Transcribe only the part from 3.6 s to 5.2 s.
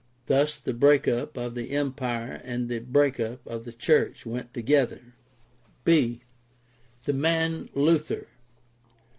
the church went together.